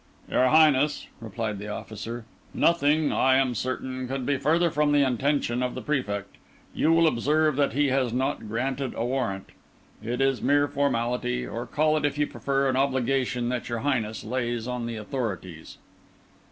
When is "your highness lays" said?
13.69-14.67